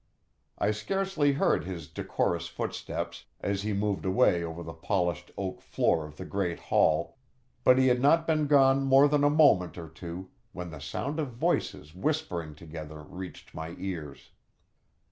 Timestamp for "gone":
8.47-8.81